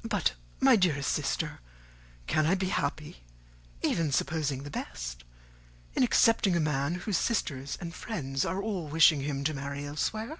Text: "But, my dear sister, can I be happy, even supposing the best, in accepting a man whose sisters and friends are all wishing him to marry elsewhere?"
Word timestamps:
"But, 0.00 0.32
my 0.60 0.76
dear 0.76 1.02
sister, 1.02 1.60
can 2.26 2.46
I 2.46 2.54
be 2.54 2.70
happy, 2.70 3.22
even 3.82 4.10
supposing 4.10 4.62
the 4.62 4.70
best, 4.70 5.24
in 5.94 6.02
accepting 6.02 6.56
a 6.56 6.58
man 6.60 6.94
whose 6.94 7.18
sisters 7.18 7.76
and 7.78 7.94
friends 7.94 8.46
are 8.46 8.62
all 8.62 8.88
wishing 8.88 9.20
him 9.20 9.44
to 9.44 9.52
marry 9.52 9.84
elsewhere?" 9.84 10.38